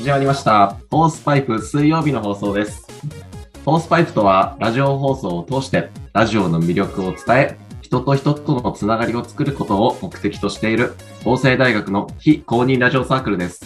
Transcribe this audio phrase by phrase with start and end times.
[0.00, 0.78] 始まりました。
[0.90, 2.86] ホースパイプ水曜日の放送です。
[3.66, 13.60] ホースパイプとは、ラジオ放送を通して、ラジオの魅力を伝え、人と人とのつながりを作ることを目的としている、法政大学の非公認ラジオサークルです。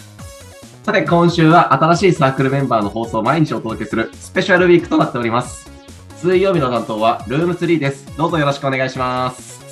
[0.83, 5.71] さて、今週は新しいサークルメンバーの放送を毎日お届けするスペシャルウィークとなっております。
[6.17, 8.13] 水曜日の担当はルーム3です。
[8.17, 9.63] どうぞよろしくお願いします。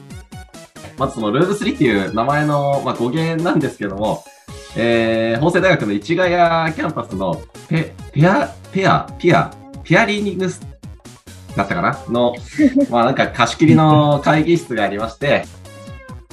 [0.97, 4.23] まずそのルーム3っていう名前の、まあ、語源なんですけども、
[4.75, 10.61] えー、法政大学の市ヶ谷キャンパスのペ、ペア、ペア、ピア、ピアリーニングス
[11.55, 11.99] だったかな？
[12.09, 12.35] の、
[12.89, 15.45] まあなんか貸し切りの会議室がありまして、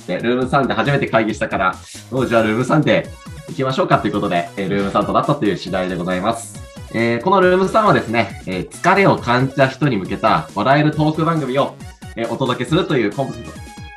[0.07, 1.75] で、ルーム3で初めて会議したから、
[2.11, 3.09] おじゃあルーム3で
[3.49, 6.63] 行きましょうかということで、えールーム3となったという次第でございます。
[6.93, 11.75] えーこのルーム3はですね、えー疲れを感じた人に向けた笑えるトーク番組を、
[12.17, 13.51] えーお届けするというコンセプ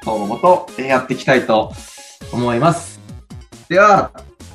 [0.04, 1.72] トのもと、えーやっていきたいと
[2.34, 3.00] 思います。
[3.70, 4.12] では、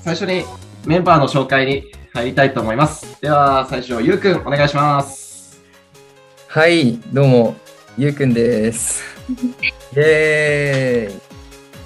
[0.08, 0.46] 最初に
[0.86, 3.20] メンバーの紹介に入りたいと思います。
[3.20, 5.60] では、最初、ゆうくん、お願いします。
[6.46, 7.56] はい、どうも、
[7.98, 9.02] ゆうくんです。
[9.92, 11.14] イェーイ。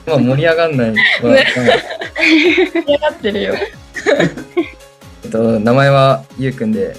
[0.07, 0.95] まあ、盛り上がんない。
[1.21, 1.35] 盛り
[2.87, 3.55] 上がってるよ。
[5.25, 6.95] えっと、名前はゆうくんで、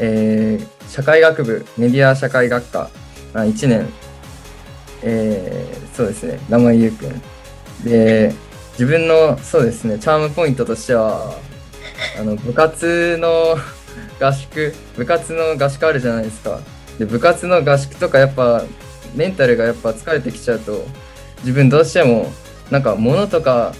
[0.00, 2.90] えー社会学部メディア社会学科
[3.32, 3.88] あ1年、
[5.04, 7.22] えーそうですね、名前ゆうくん。
[7.84, 8.34] で、
[8.78, 11.34] 自分の、そうですね、チャームポイントとしては、
[12.18, 13.56] あの、部活の
[14.24, 16.60] 合宿、部活の合宿あるじゃないですか。
[16.98, 18.62] で、部活の合宿とかやっぱ、
[19.14, 20.86] メンタルがやっぱ疲れてきちゃうと、
[21.40, 22.32] 自分どうしても、
[22.70, 23.74] なんか物とか、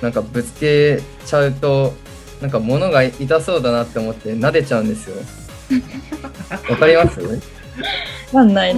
[0.00, 1.92] なんかぶつけちゃうと、
[2.40, 5.16] なんか物が痛そうだなって思って撫でちゃうんですよ。
[6.70, 7.20] わかります？
[7.20, 7.30] いわ
[8.32, 8.74] かんない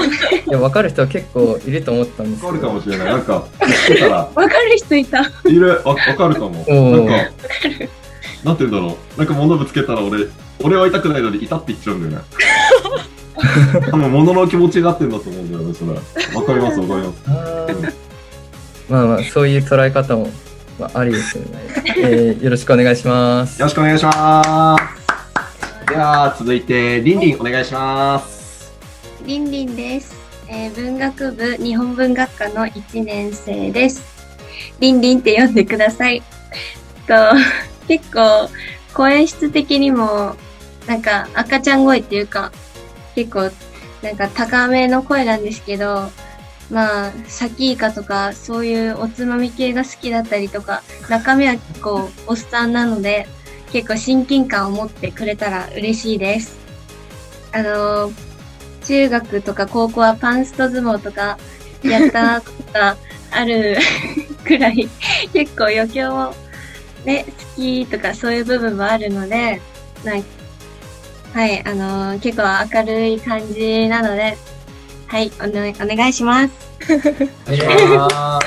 [0.00, 0.44] ね。
[0.46, 2.56] や、わかる人は結構いると思ったんですわか。
[2.56, 3.06] るかもしれない。
[3.06, 5.20] なんか、聞いたら、わかる人いた。
[5.46, 6.64] いる、わわかるかも。
[6.68, 7.12] なんか、
[8.44, 9.18] なんて言うんだろう。
[9.18, 10.26] なんか物ぶつけたら俺、
[10.62, 12.28] 俺は痛くないのに痛って言っちゃうんだよね。
[13.90, 15.92] 多分物の気持ちになってんだと思うんだよね、それ。
[16.36, 17.12] わかります、わかりま
[17.90, 17.96] す？
[18.88, 20.30] まあまあ、そういう捉え方も、
[20.80, 21.50] まあ、ありですよね。
[21.98, 23.66] えーよろしくお願いしますよ。
[23.66, 25.88] ろしくお願いします。
[25.88, 28.37] では、続いて、りんりん、お願いします。
[29.28, 30.14] りんりんです、
[30.48, 34.02] えー文学部日本文学科の1年生です。
[34.80, 36.22] りんりんって呼んでください。
[37.06, 37.14] と
[37.86, 38.48] 結構
[38.94, 40.34] 声質的にも
[40.86, 42.52] なんか赤ちゃん声っていうか
[43.14, 43.50] 結構
[44.00, 46.08] なんか高めの声なんですけど
[46.70, 53.28] まあサキイカとかそういうおつまみ系が好きだったりとか中身は結構おっさんなので
[53.72, 56.56] 結構親近感を持ってくれたら嬉しいです。
[57.52, 58.10] あの
[58.88, 61.38] 中学とか高校はパンスト相撲とか
[61.82, 62.96] やったことが
[63.30, 63.76] ある
[64.44, 64.88] くらい
[65.32, 66.34] 結構余興も
[67.04, 67.24] ね、
[67.56, 69.60] 好きとかそういう部分もあるので、
[70.04, 70.24] なん
[71.32, 72.42] はい、あのー結構
[72.74, 74.36] 明るい感じなので、
[75.06, 76.52] はい、お,、ね、お願いします。
[77.46, 78.46] お願いします。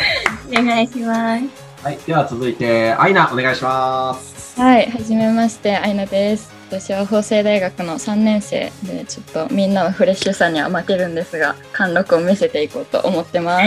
[0.59, 1.83] お願いします。
[1.83, 4.59] はい、では続いて、アイナ、お願いします。
[4.59, 6.60] はい、はじめまして、アイナです。
[6.71, 13.65] 私は法政大学の3年生で、ちょっとみんなのフレッシュさには負けるんですが、貫禄を見せていこうと思ってます。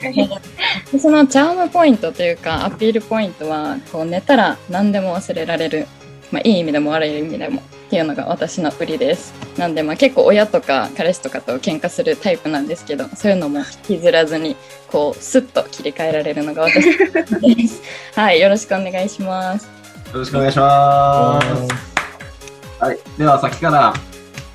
[0.90, 5.86] でそのチャームポイントというか、アピールポイントは、こう寝たら何でも忘れられる。
[6.32, 9.34] まあ、いい意味でも悪い意味でもっていうのが私の売りです。
[9.58, 14.56] なんで、まあ、結構親とか彼氏とかと喧嘩するタイプなんですけど、そういうのも引きずらずに、
[14.90, 17.82] こう、スッと切り替えられるのが私です。
[18.14, 19.83] はい、よろしくお願いします。
[20.14, 21.46] よろしくお願いします。
[22.78, 23.92] はい、では先から、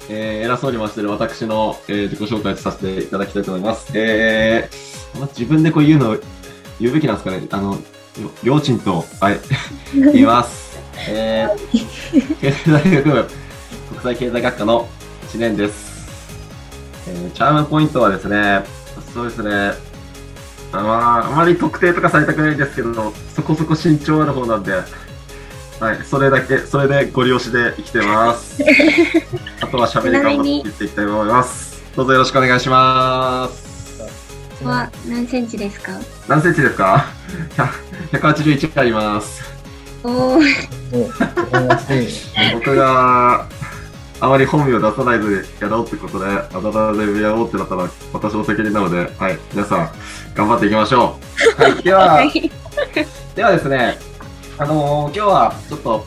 [0.09, 3.91] えー偉そうに回してる私の、えー自己紹介させていただきたいと思います。
[3.93, 6.17] えーま自分でこう言うの、
[6.79, 7.45] 言うべきなんですかね。
[7.51, 7.77] あの、
[8.17, 9.39] りょりょうちんと、はい、
[10.13, 10.79] 言います。
[11.09, 13.27] えー、経済大学部
[13.89, 14.87] 国際経済学科の
[15.27, 16.07] 1年です。
[17.09, 18.63] えーチャームポイントはですね、
[19.13, 19.73] そうですね、
[20.71, 24.71] あまあ、あまり特定とかされたくないんですけど、そこそこ身長ある方なんで、
[25.79, 28.61] はい、それだけ、それでご利用しで生きてます。
[29.61, 31.81] あとは喋り頑張っていっていきたいと思います。
[31.95, 33.69] どうぞよろしくお願いします。
[34.63, 35.93] は何センチですか？
[36.27, 37.05] 何センチですか
[38.11, 39.41] ?100 181あります。
[40.03, 40.43] おー、
[40.91, 41.09] お
[42.59, 43.45] 僕が
[44.21, 49.89] あまり本名を出さないでやろうってことで、あだ名でやろうってなったら私の責任なので、はい、皆さん
[50.35, 51.17] 頑張っていきましょ
[51.57, 51.61] う。
[51.61, 52.51] はい、では、 はい。
[53.35, 53.97] ではですね、
[54.59, 56.05] あのー今日はちょっと、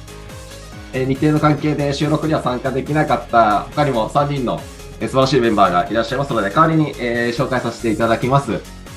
[0.93, 4.61] えー日程の関係で収録には参加できなかった他にも3人の、
[5.01, 8.53] えー素晴らしいメンバーがいらっしゃいますので、代わりに、えー紹介させていただきます。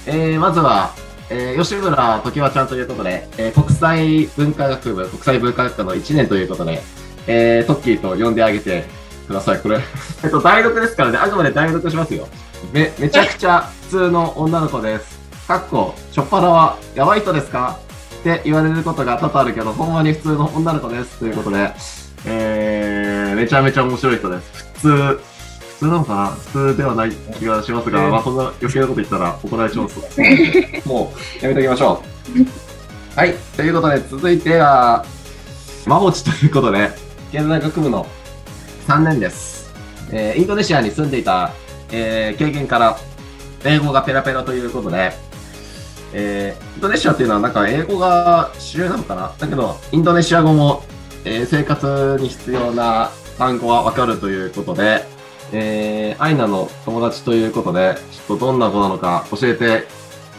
[0.07, 0.91] えーまずは、
[1.29, 6.81] えー吉村時和ちゃんということで、えー国際文化学部、国際文化学科の1年ということで、
[7.27, 8.83] えートッキーと呼んであげて
[9.27, 9.59] ください。
[9.59, 9.79] これ、
[10.23, 12.27] えっと、大学ですからね、あくまで大学しますよ。
[12.73, 15.15] め、めちゃくちゃ普通の女の子です。
[15.47, 17.77] かっこ、しょっぱなは、やばい人ですか？
[18.25, 21.19] って言われることが多々あるけど、ほんまに普通の女の子です。
[21.19, 21.71] ということで、
[22.25, 24.65] えー、めちゃめちゃ面白い人です。
[24.73, 25.21] 普通、普
[25.77, 26.27] 通なのかな？
[26.31, 32.03] 普通ではない気がしますが、まあそんな余計なこと言ったら怒られちゃうそうでもう、やめておきましょ
[33.15, 33.19] う。
[33.19, 33.33] はい。
[33.55, 35.05] ということで、続いては、
[35.85, 36.89] まほちということで、
[37.31, 38.07] 現在学部の
[38.87, 39.71] 3年です。
[40.11, 41.51] えーインドネシアに住んでいた、
[41.91, 42.97] えー経験から、
[43.63, 45.11] 英語がペラペラということで、
[46.17, 49.33] えーインドネシアっていうのはなんか英語が主流なのかな？
[49.37, 50.83] だけど、インドネシア語も、
[51.25, 55.03] えー生活に必要な単語はわかるということで、
[55.51, 59.87] えーアイナの友達ということで、ちょっとどんな子なのか教えて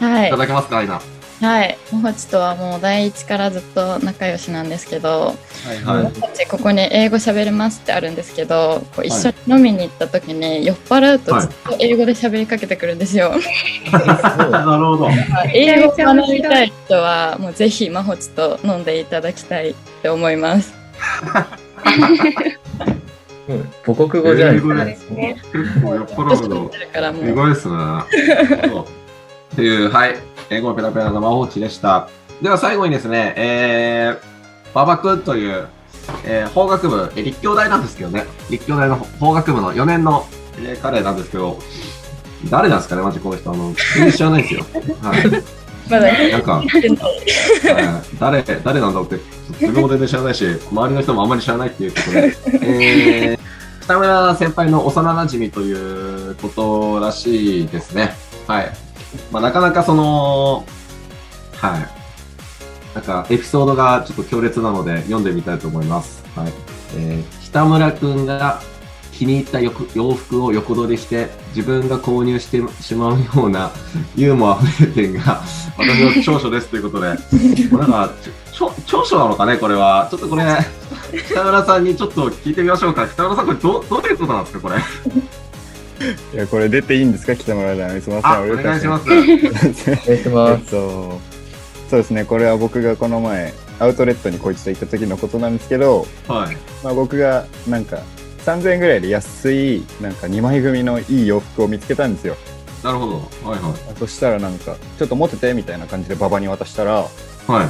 [0.00, 0.36] はいいた。
[0.38, 1.00] だけますか、アイナ。
[1.40, 1.78] ははい。
[1.92, 5.34] もほちとはもう第一からずっと仲良しなんですけど、
[5.80, 13.32] いもほちここに英語喋れますってあるんですけど、こう一緒に飲みに行った時に酔っ払うとずっと英語で喋りかけてくるんですよ。
[13.92, 15.10] なるほど。
[15.52, 20.74] 英語を学びたい人はもうぜひまほちと飲んでいただきたいって思います。
[23.48, 25.36] うん母国語じゃない英語でですね。
[25.52, 26.30] 結構酔っ払
[27.50, 28.86] ですね。
[29.54, 30.16] ていう、はい。
[30.50, 32.08] 英語ペラペラの魔法地でした。
[32.42, 35.68] では最後にですね、えー、馬場くんという、
[36.24, 40.26] えー法学部、えー立教大なんですけどね、立教大の法学部の4年の、
[40.58, 41.58] えー彼なんですけど、
[42.50, 43.50] 誰なんですかね、マジこの人。
[43.50, 44.64] あの、全然知らないですよ。
[45.02, 45.42] はい。
[45.88, 46.68] まだなんか、はい
[48.18, 49.20] 誰、誰なんだろうって、
[49.60, 58.14] 自分も全然知らないし、周りの人もあんまり知らないっていうことで、えー、北村先輩の幼馴染ということらしいですね。
[58.46, 58.85] はい。
[59.32, 60.64] まあ、なかなかその、
[61.56, 61.88] はい。
[62.94, 66.24] なんか、エピソードがちょっと強烈なので、読んでみたいと思います。
[66.34, 66.52] はい。
[66.96, 68.60] えー、北村くんが
[69.12, 73.70] 気に入った洋服を横取りして、自分が購入してしまうような
[74.16, 75.42] ユーモア溢れる点が、
[75.78, 77.08] 私の長所ですということで、
[77.70, 78.10] もうなんか、
[78.86, 80.08] 長所なのかね、これは。
[80.10, 80.44] ちょっとこれ、
[81.30, 83.06] 北村さんにちょっと聞いてみましょうか。
[83.06, 84.76] 北村さん、これど、どういうことなんですか、これ？
[86.32, 87.34] いや、これ出ていいんですか？
[87.36, 88.00] 北村さん。
[88.00, 88.52] すみまあ、せん。
[88.52, 89.04] お願いします。
[89.04, 89.10] す。
[89.10, 90.70] お願いしえっます。
[90.70, 91.20] と、
[91.90, 92.24] そうですね。
[92.24, 96.56] これは僕がこの前、アウトレットにこいつと行った時のことなんですけど、はい。
[96.82, 97.98] まあ、僕がなんか
[98.44, 102.36] 3000円ぐらいで安いなんか2枚組のいい洋服を見つけたんですよ。
[102.84, 103.14] なるほど。
[103.50, 107.00] はいはそしたらなんか、ちょっと持っててみたいな感じで馬場に渡したら、
[107.48, 107.52] い。
[107.52, 107.68] は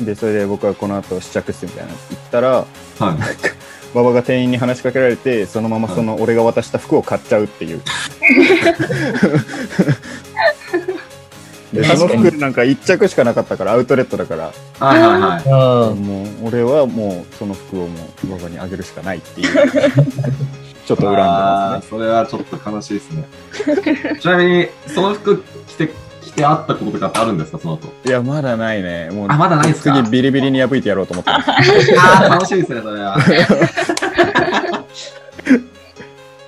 [0.00, 0.04] い。
[0.04, 2.66] で、それで僕はこの後試着室みたいなの行ったら、はい。
[3.94, 7.80] 馬場が店員に話しかけられて、そのままその俺が渡した服を買っちゃうっていう。
[11.72, 15.42] で、その服なんか1着しかなかったから、アウトレットだから、はいはいはい。
[15.46, 19.48] あもう俺はもうその服をもう馬場にあげるしかないっていう。
[20.86, 23.24] ちょっと恨んでまあーそれはちょっと悲しいですね。
[24.20, 25.90] ちなみに、その服着て、
[26.36, 27.88] 着てあったこととかってあるんですか、その後？
[28.04, 29.08] いや、まだないね。
[29.10, 29.94] もうあまだないんすか？
[30.04, 31.50] 次ビリビリに破いてやろうと思ってます。
[31.98, 33.16] ああ、楽しいですね、それは。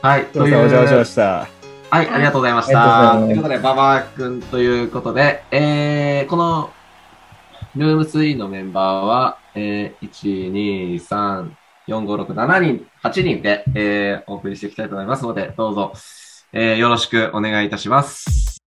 [0.00, 0.26] はい。
[0.32, 1.48] すいません、お邪魔しました。
[1.90, 3.14] はい、ありがとうございました。
[3.18, 6.70] ということで、馬場くんということで、えー、この、
[7.76, 11.50] ルーム3のメンバーは、えー、1、2、3、
[11.88, 15.92] 4、5、6、7人、8人で、えー、お送りしていきたいと思いますので、どうぞ、
[16.52, 18.57] えー、よろしくお願いいたします。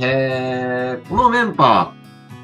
[0.00, 1.92] えー、このメンバ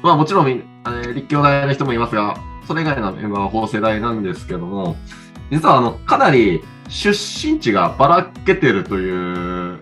[0.03, 2.35] ーはもちろんみ、えー立教大の人もいますが、
[2.67, 4.95] それ以外のメンバーは法政大なんですけども、
[5.51, 9.79] 実はあの、かなり出身地がばらけてるという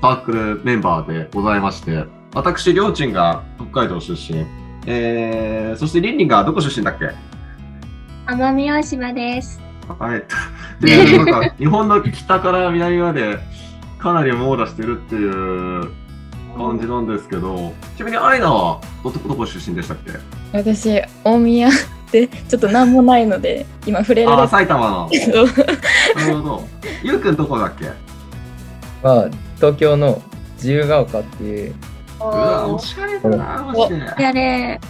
[0.00, 4.46] サークルメンバーでございまして、私、りょうちんが北海道出身、
[4.86, 7.10] えー、そしてりんりんがどこ出身だっけ？
[8.26, 9.60] 奄美大島です。
[9.98, 10.22] はい。
[10.80, 13.38] で、なんか、日本の北から南まで
[13.98, 15.90] かなり網羅してるっていう
[16.56, 20.12] 感じなんですけど、ちなみにアイナはど、どこ出身でしたっけ？
[20.52, 21.68] 私大宮
[22.10, 25.10] でちょっと何もないので今触れられる埼玉の。
[26.16, 26.64] なるほど。
[27.02, 27.86] ゆうくんどこだっけ？
[29.02, 30.22] まあ、東京の
[30.54, 31.74] 自由が丘っていう、
[32.18, 34.22] うわ、おしゃれだな、マジで。
[34.22, 34.42] やれ。
[34.42, 34.80] ね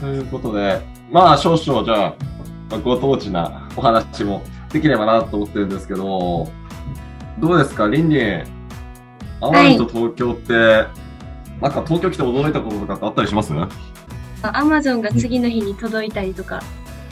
[0.00, 2.14] ということで、まあ少々じゃ
[2.70, 6.48] あご当地なお話もできればなと思ってるんですけど、
[7.38, 8.44] どうですか、リンリン。
[9.40, 10.52] 奄美と東京って、
[11.60, 13.52] なんか東京来て驚いたこととかってあったりします？
[14.42, 16.62] アマゾンが次の日に届いたりとか。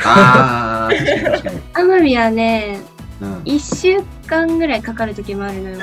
[0.05, 1.61] あー、確かに確かに。
[1.99, 2.79] 奄美はね、
[3.21, 5.79] うん、1週間ぐらいかかる時もあるのよ。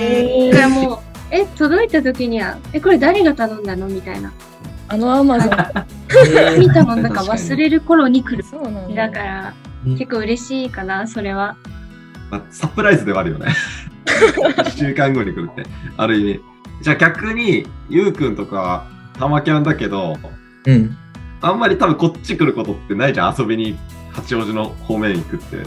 [0.00, 0.98] えだからもう、
[1.30, 3.86] え、届いた時には、え、これ誰が頼んだの？
[3.88, 4.32] みたいな。
[4.88, 6.58] あのアマゾン。
[6.58, 8.42] 見たもんだか忘れる頃に来る。
[8.42, 9.06] そうなんだ。
[9.08, 9.54] だから、
[9.96, 11.56] 結構嬉しいかな、それは。
[12.30, 13.54] まあ、サプライズではあるよね。
[14.06, 15.64] 1週間後に来るって、
[15.96, 16.40] ある意味。
[16.82, 18.86] じゃあ逆に、ゆうくんとか、
[19.18, 20.16] たまキャンだけど、
[20.66, 20.96] うん。
[21.42, 23.78] あんまり多分こっち来ることってないじゃん、遊びに
[24.12, 25.58] 八王子の方面に行くって。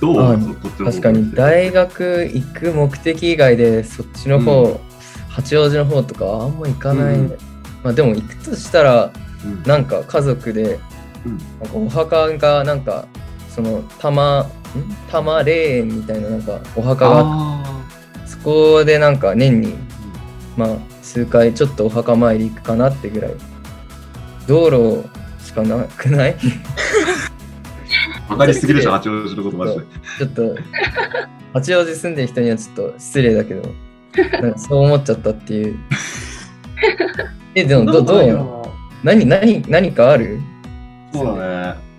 [0.00, 0.34] どう？
[0.34, 1.32] あそこっちの方確かに。
[1.32, 4.78] 大学行く目的以外でそっちの方、うん。
[5.28, 7.28] 八王子の方とかあんま行かない、うん。
[7.84, 9.12] まあでも行くとしたら
[9.44, 9.62] うん。
[9.64, 10.78] なんか家族で、
[11.26, 11.38] うん。
[11.38, 13.06] なんかお墓がなんか
[13.48, 17.70] その玉ん玉霊園みたいななんかお墓があって
[18.24, 19.74] あそこでなんか年に
[20.56, 20.68] まあ
[21.02, 23.34] 数回ちょっとお墓参り行くかなってぐらい
[24.46, 25.08] 道路
[25.44, 26.36] しかなくない？
[26.36, 29.84] ーわかりすぎるじゃん、八王子のことマジで。
[30.18, 30.56] ちょっと
[31.52, 33.62] 八王子住んでる人にはちょっと失礼だけど
[34.56, 35.78] そう思っちゃったっていう。
[37.56, 38.70] えでもどどう？
[39.02, 40.40] 何何何かある？
[41.12, 41.89] そうだね。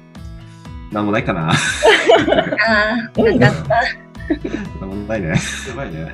[0.91, 1.51] なんもないかな。
[1.51, 3.81] ああ、なかった。
[4.81, 5.29] なんもないね。
[5.29, 6.13] やばいね。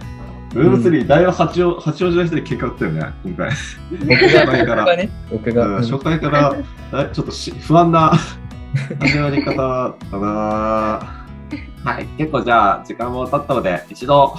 [0.53, 3.51] ルーム3、だいぶ八王八王子の人で結果打ったよね、今回。
[4.00, 4.86] 僕が初回から
[5.29, 6.55] 僕が初回から
[6.93, 8.13] あちょっとし不安な
[9.00, 11.25] 始まり方だな
[11.84, 14.36] はい、結構じゃあ時間も経ったので、一度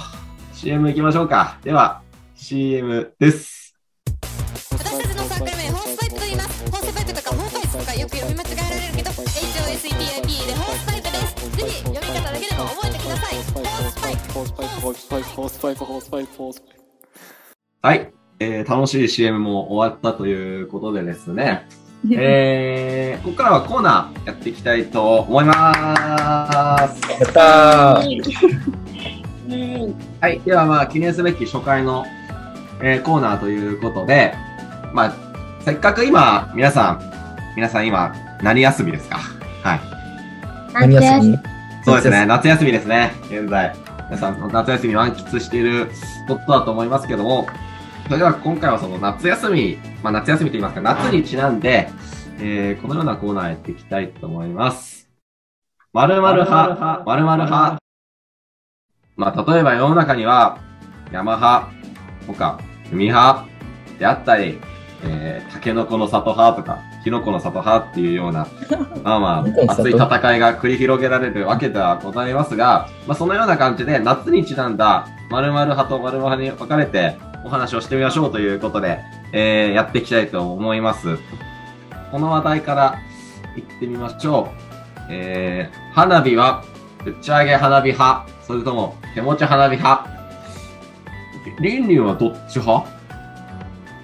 [0.53, 1.57] CM 行きましょうか。
[1.63, 2.01] では、
[2.35, 3.75] CM です。
[4.71, 8.68] 私たちのサークル名ホースパイプと言いますホースパイプとかホーパイプとかよく読み間違え
[12.63, 14.15] み方だけでも覚えてください。
[14.33, 15.69] ホースパ
[16.21, 16.43] イプ
[17.81, 21.67] はい、えー楽しい CM も終わったということでですね、
[22.11, 27.01] えー、ここからはコーナーやっていきたいと思います。
[27.11, 28.21] やったー。
[29.49, 29.51] う
[29.89, 30.39] んはい。
[30.41, 32.05] ではまあ、記念すべき初回の、
[32.81, 34.33] えーコーナーということで、
[34.93, 35.13] まあ、
[35.61, 37.01] せっかく今、皆さん、
[37.55, 38.13] 皆さん今、
[38.43, 39.19] 何休みですか？
[39.63, 39.79] はい。
[40.73, 41.37] 何休み？
[41.89, 42.71] そうですね、夏休み。
[42.71, 43.75] ですね、現在。
[44.11, 45.89] 皆さん、夏休み満喫している
[46.27, 47.47] ことだと思いますけども、
[48.05, 51.89] それでは今回はその夏休み、まあ夏休みと言いますか、夏にちなんで、
[52.39, 55.09] えーこのようなコーナーやっていきたいと思います。
[55.93, 57.77] 〇〇派、〇〇派。
[59.17, 60.59] まあ例えば世の中には、
[61.11, 61.69] 山派、
[62.27, 62.59] とか、
[62.91, 63.45] 海派。
[63.97, 64.59] であったり、
[65.03, 68.47] えー、タケノコの里派とか、キノコの里派っていうような、
[69.03, 78.99] まあまあ、熱い戦いが繰り広げられるわけではございますが、まあそのような感じで、夏にちなんだ、〇〇派と〇〇派に分かれて、お話をしてみましょうということで、
[79.31, 81.17] えー、やっていきたいと思います。
[82.11, 82.95] この話題から
[83.55, 85.05] 行ってみましょう。
[85.09, 86.63] えー、花火は、
[87.05, 90.05] 打ち上げ花火派、それとも手持ち花火派。
[91.61, 92.87] リンリンはどっち派？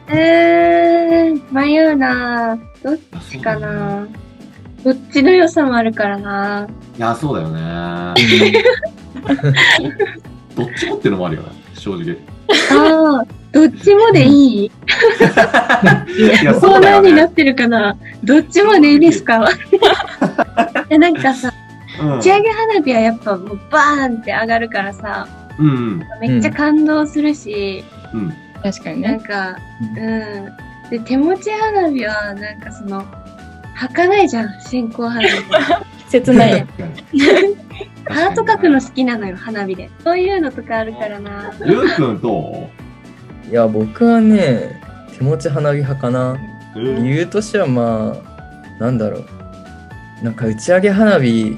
[0.08, 2.98] えー、迷うなどっ
[3.32, 4.08] ちかな？
[4.84, 8.14] どっちの良さもあるからないや、そうだよね。
[10.56, 12.16] どっちもっていうのもあるよね、正直。
[12.72, 14.66] ああ、どっちもでいい？
[14.66, 14.72] い
[16.44, 17.10] や、コそうだよね。
[17.10, 17.98] ーナーになってるかな？
[18.24, 19.50] どっちもでいいですか？
[20.92, 21.52] えなんかさ、
[22.00, 25.28] うん打ち上げ花火はやっぱもうバーンって上がるからさ、
[25.58, 26.04] うんうん。
[26.22, 28.34] めっちゃ感動するし、うん。
[28.62, 29.08] 確かにね。
[29.08, 30.65] なんか、うん。
[30.90, 33.04] で、手持ち花火はなんかその、
[33.76, 35.44] 儚かないじゃん、線香花火。
[36.10, 36.68] 切ない。
[38.08, 39.90] ハート描くの好きなのよ、花火で。
[40.04, 41.52] そういうのとかあるからな。
[41.66, 42.70] ゆうくんど
[43.50, 44.82] いや僕はね
[45.16, 46.36] 手持ち花火派かな
[46.76, 48.18] う理由としてはま
[48.80, 51.56] あなんだろうなんか打ち上げ花火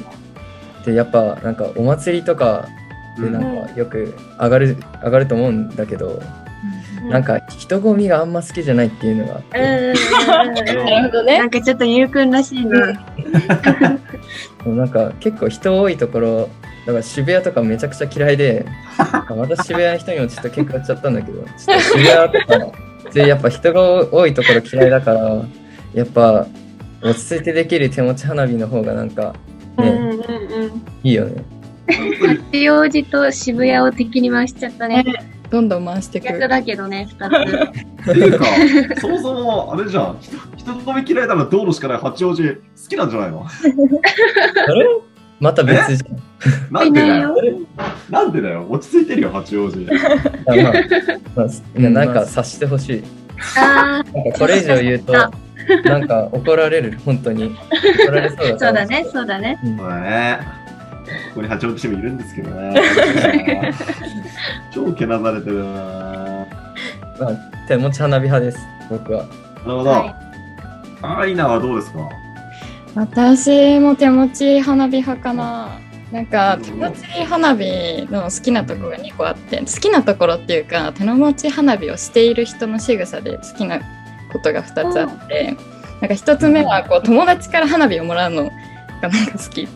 [0.81, 2.67] ってやっぱなんかお祭りとか
[3.17, 6.21] でなんかよく上がる上がると思うんだけど
[7.09, 9.57] なんか人混みがあんま好きじゃないっていうのがあっうんて。
[10.27, 11.49] なるほどねなん。
[11.49, 12.87] かちょっとゆうくんらしいな。
[14.65, 16.49] もうなんか結構人多いところ
[16.85, 18.65] だから渋谷とかめちゃくちゃ嫌いで
[19.29, 22.73] また渋谷の人にもちょっと結構言っちゃったんだけどちょっと渋谷とか
[23.11, 25.41] そういうやっぱ人が多いところ嫌いだから
[25.93, 26.47] やっぱ
[27.01, 29.33] 落ち着いてできる手持ち花火の方がなんか
[29.77, 30.21] ね、うんうんうん。
[31.03, 31.43] いいよね
[32.51, 35.05] 八王子と渋谷を敵に回しちゃったね。
[35.49, 36.47] どんどん回してく逆る。
[36.49, 38.11] だけどね、二つ。
[38.11, 38.45] っていうか、
[38.99, 40.17] そもそも、あれじゃん。
[40.19, 43.45] 人人混み嫌いなら道路しかない八王子好きなんじゃないの？
[43.45, 44.85] あれ？
[45.39, 46.13] また別じゃ
[46.69, 47.67] んなんでだよい
[48.11, 48.65] なんでだよ。
[48.69, 49.77] 落ち着いてるよ、八王子。
[50.47, 50.55] あ
[51.35, 53.03] まあ、なんか察してほしい。
[53.57, 55.29] あなんかこれ以上言うと、あ
[55.85, 57.55] なんか怒られる、本当に。
[58.05, 59.59] 怒られそうだ そうだね、そうだね。
[59.63, 60.39] うんそうだね。
[61.29, 63.73] ここに八王子市もいるんですけどね。
[64.73, 65.71] 超けなされてるな。
[67.19, 67.31] まあ、
[67.67, 68.59] 手持ち花火派です、
[68.89, 69.23] 僕は。
[69.23, 69.89] なるほど。
[69.89, 70.15] はい
[71.03, 71.99] アイナはどうですか？
[72.95, 75.69] 私も手持ち花火派かな。
[76.11, 83.79] なんかうん手持ち花火の好きなところが2個あって好きなところっていうか手の持ち花火をしている人の仕草で好きな
[84.31, 85.53] ことが2つあって
[86.01, 88.49] なんか1つ目はこう友達から花火をもらうの
[89.01, 89.67] がなんか好き。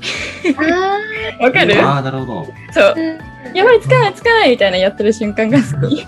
[1.40, 1.82] あわかる？
[1.82, 2.48] ああ、なるほど。
[2.72, 2.94] そう。
[2.96, 6.08] ーやばいつかないつかないみたいなやってる瞬間が好き。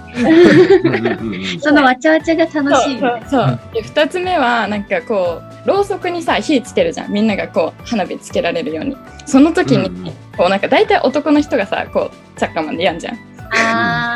[1.60, 3.00] そのわちゃわちゃが楽しい。
[3.00, 7.12] そうそうで2つ目はなんかこうろうそくにさ火つけるじゃん。
[7.12, 8.96] みんながこう花火つけられるように。
[9.26, 13.14] その時に、こうなんか大体男の人がさこうチャッカマンでやんじゃん。
[13.16, 13.18] あ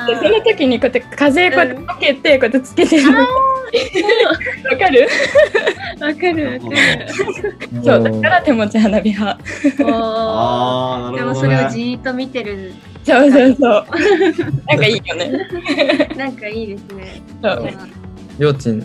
[0.07, 3.03] でその時にこうやって風こうやってかけてこうやってつけてる。
[3.11, 5.07] わかる？
[6.01, 6.61] あ、わかる。
[7.83, 9.39] そうだから手持ち花火派。
[9.91, 11.33] ああ、なでるほど、ね。
[11.33, 12.73] もそれをじーっと見てる。
[13.03, 13.85] そうそうそう。
[14.67, 15.31] なんかいいよね。
[16.15, 17.21] なんかいいですね。
[17.41, 17.69] そう。
[18.39, 18.79] りょうちん、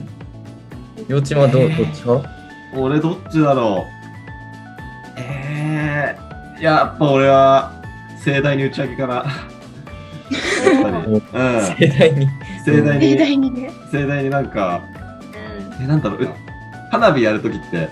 [1.09, 2.29] りょうちんはどう、どっち派？
[2.77, 3.85] 俺どっちだろ
[5.17, 5.21] う？
[5.21, 6.17] え
[6.57, 7.73] えー、やっぱ俺は
[8.25, 9.25] 盛大に打ち上げかな。
[10.65, 10.97] やっぱり。
[10.97, 11.21] うん。
[11.21, 12.29] 盛大に。
[12.65, 13.71] 盛盛大に、大にね。
[13.91, 14.83] 盛大になんか、
[15.79, 16.29] うんえ、なんだろう、う
[16.91, 17.89] 花火やるときって、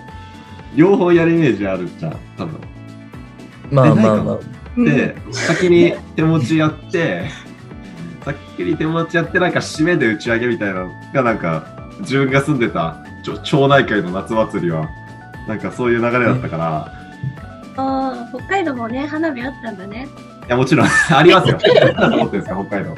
[0.75, 2.61] 両方やるイメージあるじゃん、多分。
[3.71, 4.39] まあまあまあ。
[4.77, 7.25] で、先に手持ちやって、
[8.25, 11.65] 先に手持ちやって、なんか締めで打ち上げみたいなのが、なんか、
[12.01, 14.89] 自分が住んでたちょ町内会の夏祭りは、
[15.49, 16.93] なんかそういう流れだったから、
[17.77, 20.09] あー北海道もね、花火あったんだね。
[20.51, 20.87] いや、もちろん、
[21.17, 21.59] ありますよ。
[21.63, 22.97] 何だと思ってるんですか、北海道。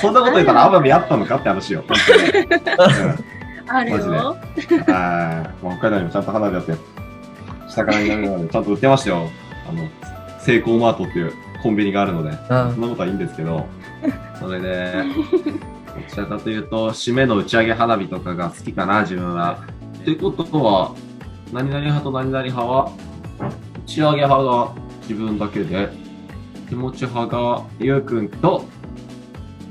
[0.00, 1.84] そんなこと言ったら、奄美あったのかって話よ。
[3.68, 3.96] あるよ。
[3.98, 6.74] マジではいもう北海道にもちゃんと花火あって、
[7.68, 9.28] 下から見ながらちゃんと売ってましたよ。
[9.68, 9.86] あの、
[10.38, 13.66] セイコーマートっていうコンビニがあるので、あそんなことはいいんですけど、
[14.40, 14.94] それで、
[16.08, 19.58] どちらかというと、締めの打ち上げ花火とかが好きかな、自分は。
[20.00, 20.92] ってことは、
[21.52, 22.90] 何々派と何々派は、
[23.40, 24.68] 打ち上げ派が
[25.02, 26.07] 自分だけで、
[26.68, 28.64] 気持ち派がゆうくんと、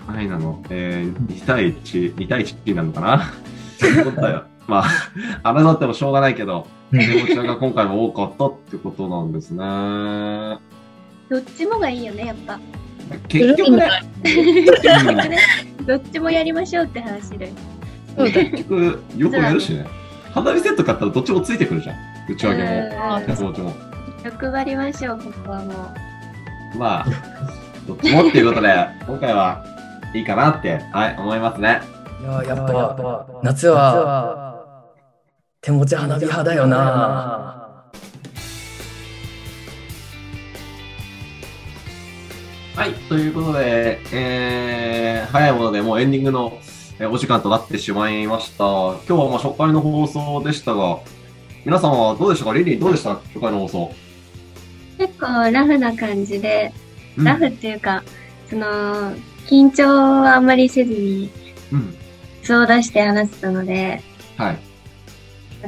[0.07, 3.33] はいなの、えー、2対1、2対1なのかな？
[4.67, 4.83] ま
[5.43, 9.57] あ、争ってもしょうがないけど、うん気持ちが今回も多かったってことなんですね。
[11.29, 12.59] どっちもがいいよね、やっぱ。
[13.27, 13.89] 結局ね、
[14.25, 17.51] うんどっちもやりましょうって話で。
[18.15, 19.85] そうだ結局、両方やるしね。
[20.33, 21.95] 花火セット買ったらどっちもついてくるじゃん。
[22.29, 23.73] 打ち上げも、うん手持ちも。
[24.25, 26.06] 欲張りましょう、ここはもう。
[26.75, 27.05] まあ、
[27.87, 28.73] どっちもっていうことで、
[29.07, 29.63] 今回は
[30.13, 31.81] いいかなって、はい、思いますね。
[32.21, 34.63] いや、やっぱ、夏は、
[35.61, 37.83] 手持ち花火派だよな。
[42.75, 46.59] はい、ということで、えー、早いものでもうエンディングの
[46.99, 48.63] えーお時間となってしまいました。
[48.63, 50.99] 今日はまあ初回の放送でしたが、
[51.65, 52.53] 皆さんはどうでしたか？
[52.53, 53.15] リリーどうでした？
[53.15, 53.91] 初回の放送。
[54.97, 56.71] 結構ラフな感じで、
[57.17, 58.03] うんラフっていうか、
[58.49, 59.13] その、
[59.47, 59.87] 緊張
[60.21, 61.31] はあんまりせずに、
[61.71, 61.95] うん。
[62.43, 64.01] 素を出して話せたので、
[64.37, 64.57] はい。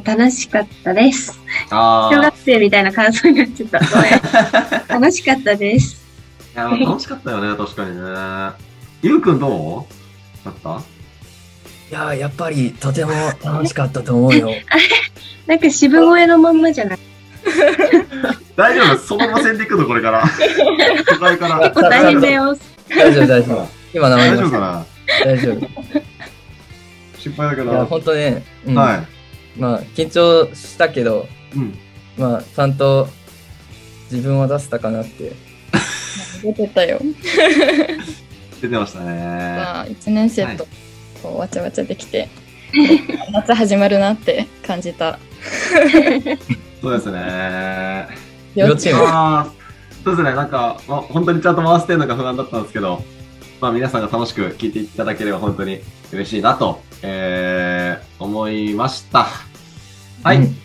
[0.03, 1.39] 楽しかったです。
[1.71, 3.79] 小学生みたいな感想になっちゃった。
[3.79, 4.21] ごめん
[5.01, 6.05] 楽しかったです。
[6.55, 8.69] いや、楽しかったよね、確かにね。
[9.01, 10.45] ゆうくんどう？
[10.45, 10.81] だった？
[11.89, 13.11] いや、やっぱりとても
[13.43, 14.49] 楽しかったと思うよ。
[15.47, 16.99] なんか渋声のまんまじゃない？
[18.55, 20.21] 大丈夫そのまま線でいくのこれから。
[20.21, 21.59] 初回から。
[21.59, 22.57] 結構大変だよ。
[22.89, 23.69] 大丈夫、大丈夫。
[23.93, 24.37] 今名前大。
[24.37, 24.85] 丈夫かな？
[25.25, 25.67] 大丈夫。
[27.17, 27.71] 心配だけど。
[27.71, 29.05] いや、本当ね、うんは
[29.57, 31.57] まあ、緊張したけど、い。
[31.57, 31.77] うん。
[32.17, 33.07] まあ、ちゃんと
[34.11, 35.33] 自分は出せたかなって。
[36.41, 36.99] 出てたよ。
[38.61, 39.05] 出てましたね。
[39.15, 40.67] まあ1年生と
[41.21, 42.29] こうわちゃわちゃできて、
[43.31, 45.19] 夏始まるなって感じた。
[46.81, 48.07] そうですね。
[48.55, 49.51] 幼稚園ああ、
[50.03, 50.33] そうですね。
[50.35, 53.03] なんか、まあ、本当にちゃんと回してるのが不安だったんですけど、
[53.61, 55.81] まあ皆さんが楽しく聞いていただければ本当に
[56.13, 59.27] 嬉しいなと、えー、思いました。
[60.23, 60.37] はい。
[60.37, 60.55] うん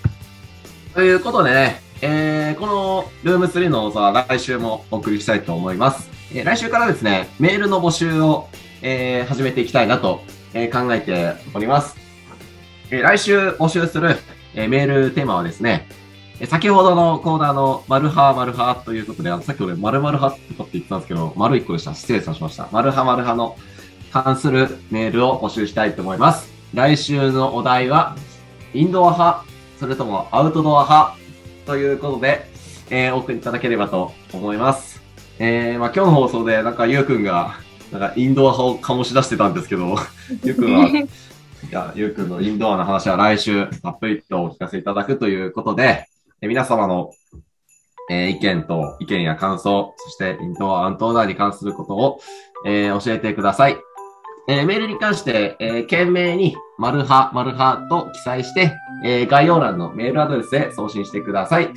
[0.94, 6.09] ということでね、えー、このルーム3の放送は来週もお送りしたいと思います。
[6.33, 8.48] えー来週からですね、メールの募集を、
[8.81, 10.22] えー始めていきたいなと、
[10.53, 11.96] えー考えております。
[12.90, 14.16] えー来週募集する、
[14.55, 16.04] えーメールテーマはですね、えー
[16.42, 21.94] 先ほどのコーナーの丸派丸派ということで、あの先ほど丸々派とかって言ってたんですけど、丸1個でした。
[21.94, 22.68] 失礼しました。
[22.73, 23.57] 丸派丸派の
[24.12, 26.53] 関するメールを募集したいと思います。
[26.75, 28.16] 来週のお題は、
[28.75, 29.44] インドア派、
[29.79, 31.16] それともアウトドア派
[31.66, 32.51] ということで、
[32.90, 35.01] えーお送りいただければと思います。
[35.38, 37.59] えーまあ、今日の放送で、なんか、ゆうくんが、
[37.92, 39.97] なんか、インドア派を醸し出してたんですけど、
[40.42, 41.09] ゆうくんは、 い
[41.70, 46.13] や、ゆうくんのインドアの話は来週、たっぷりとお聞かせいただくということで、えー
[46.48, 47.11] 皆様の、
[48.11, 52.20] えー意見と、意見や感想、そして、インドア、アウトドアに関することを、
[52.66, 53.76] えー教えてください。
[54.48, 58.72] えーメールに関して、えー懸命に、丸派、丸派と記載して、
[59.04, 61.70] えー概要欄のメールアドレスへ送信してください。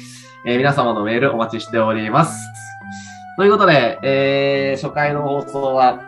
[0.46, 2.46] えー皆様のメールお待ちしております。
[3.38, 6.02] ということで、えー初回の放送は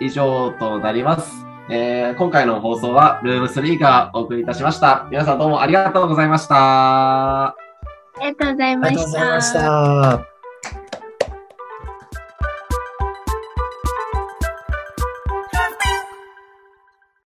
[0.00, 1.30] 以上となります。
[1.70, 5.06] えー今回の放送はルーム3がお送りいたしました。
[5.10, 7.71] 皆さんどうもありがとうございました。
[8.14, 10.31] ありがとうございましたありがとうございました。